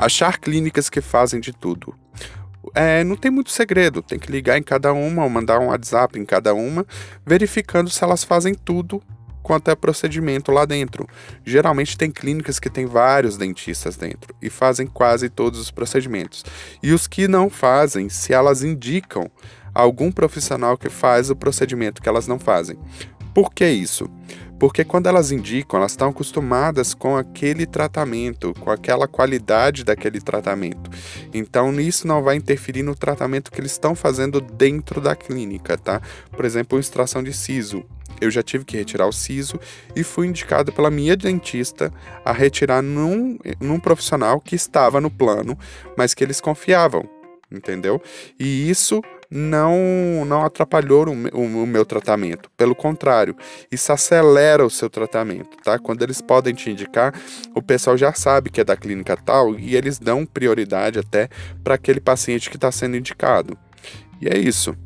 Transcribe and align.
Achar 0.00 0.38
clínicas 0.38 0.88
que 0.88 1.02
fazem 1.02 1.40
de 1.40 1.52
tudo. 1.52 1.94
É, 2.74 3.04
não 3.04 3.16
tem 3.16 3.30
muito 3.30 3.50
segredo, 3.50 4.00
tem 4.00 4.18
que 4.18 4.32
ligar 4.32 4.56
em 4.56 4.62
cada 4.62 4.94
uma 4.94 5.24
ou 5.24 5.28
mandar 5.28 5.58
um 5.60 5.66
WhatsApp 5.66 6.18
em 6.18 6.24
cada 6.24 6.54
uma, 6.54 6.86
verificando 7.26 7.90
se 7.90 8.02
elas 8.02 8.24
fazem 8.24 8.54
tudo 8.54 9.02
quanto 9.42 9.70
é 9.70 9.74
procedimento 9.74 10.50
lá 10.52 10.64
dentro. 10.64 11.06
Geralmente 11.44 11.98
tem 11.98 12.10
clínicas 12.10 12.58
que 12.58 12.70
tem 12.70 12.86
vários 12.86 13.36
dentistas 13.36 13.96
dentro 13.96 14.34
e 14.40 14.48
fazem 14.48 14.86
quase 14.86 15.28
todos 15.28 15.60
os 15.60 15.70
procedimentos. 15.70 16.44
E 16.82 16.92
os 16.92 17.06
que 17.06 17.28
não 17.28 17.50
fazem, 17.50 18.08
se 18.08 18.32
elas 18.32 18.62
indicam 18.62 19.30
algum 19.74 20.10
profissional 20.10 20.78
que 20.78 20.88
faz 20.88 21.28
o 21.28 21.36
procedimento 21.36 22.00
que 22.00 22.08
elas 22.08 22.26
não 22.26 22.38
fazem. 22.38 22.78
Por 23.34 23.52
que 23.52 23.68
isso? 23.68 24.08
Porque 24.60 24.84
quando 24.84 25.06
elas 25.06 25.32
indicam, 25.32 25.78
elas 25.78 25.92
estão 25.92 26.10
acostumadas 26.10 26.92
com 26.92 27.16
aquele 27.16 27.64
tratamento, 27.64 28.52
com 28.60 28.70
aquela 28.70 29.08
qualidade 29.08 29.84
daquele 29.84 30.20
tratamento. 30.20 30.90
Então, 31.32 31.80
isso 31.80 32.06
não 32.06 32.22
vai 32.22 32.36
interferir 32.36 32.82
no 32.82 32.94
tratamento 32.94 33.50
que 33.50 33.58
eles 33.58 33.72
estão 33.72 33.94
fazendo 33.94 34.38
dentro 34.38 35.00
da 35.00 35.16
clínica, 35.16 35.78
tá? 35.78 36.02
Por 36.30 36.44
exemplo, 36.44 36.78
extração 36.78 37.22
de 37.22 37.32
siso. 37.32 37.82
Eu 38.20 38.30
já 38.30 38.42
tive 38.42 38.66
que 38.66 38.76
retirar 38.76 39.06
o 39.06 39.12
siso 39.12 39.58
e 39.96 40.04
fui 40.04 40.26
indicado 40.26 40.72
pela 40.72 40.90
minha 40.90 41.16
dentista 41.16 41.90
a 42.22 42.30
retirar 42.30 42.82
num, 42.82 43.38
num 43.58 43.80
profissional 43.80 44.42
que 44.42 44.54
estava 44.54 45.00
no 45.00 45.10
plano, 45.10 45.58
mas 45.96 46.12
que 46.12 46.22
eles 46.22 46.38
confiavam, 46.38 47.08
entendeu? 47.50 48.00
E 48.38 48.68
isso 48.70 49.02
não, 49.30 50.24
não 50.26 50.44
atrapalhou 50.44 51.08
o, 51.08 51.38
o, 51.38 51.62
o, 51.62 51.66
meu 51.66 51.84
tratamento. 51.84 52.50
Pelo 52.56 52.74
contrário, 52.74 53.36
isso 53.70 53.92
acelera 53.92 54.64
o 54.64 54.70
seu 54.70 54.90
tratamento, 54.90 55.56
tá? 55.62 55.78
Quando 55.78 56.02
eles 56.02 56.20
podem 56.20 56.52
te 56.52 56.70
indicar, 56.70 57.14
o 57.54 57.62
pessoal 57.62 57.96
já 57.96 58.12
sabe 58.12 58.50
que 58.50 58.60
é 58.60 58.64
da 58.64 58.76
clínica 58.76 59.16
tal 59.16 59.58
e 59.58 59.76
eles 59.76 59.98
dão 59.98 60.26
prioridade 60.26 60.98
até 60.98 61.28
para 61.62 61.76
aquele 61.76 62.00
paciente 62.00 62.50
que 62.50 62.56
está 62.56 62.72
sendo 62.72 62.96
indicado. 62.96 63.56
E 64.20 64.28
é 64.28 64.36
isso. 64.36 64.76